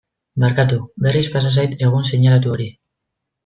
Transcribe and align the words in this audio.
Barkatu, 0.43 0.79
berriz 1.07 1.23
pasa 1.37 1.53
zait 1.59 1.77
egun 1.91 2.11
seinalatu 2.11 2.55
hori. 2.59 2.69